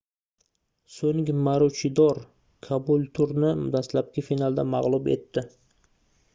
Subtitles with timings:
[0.93, 2.21] soʻng maruchidor
[2.69, 5.49] kabulturni dastlabki finalda magʻlub etdi